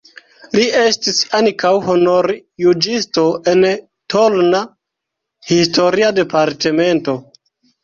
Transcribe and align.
Li 0.57 0.61
estis 0.83 1.19
ankaŭ 1.39 1.73
honorjuĝisto 1.87 3.27
en 3.53 3.69
Tolna 4.15 4.63
(historia 5.53 6.11
departemento). 6.23 7.19